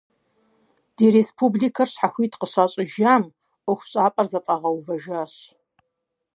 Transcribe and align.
Ди 0.95 1.05
республикэр 1.15 1.89
щхьэхуит 1.93 2.33
къыщащӏыжам, 2.39 3.23
ӏуэхущӏапӏэр 3.65 4.27
зэфӏагъэувэжащ. 4.31 5.33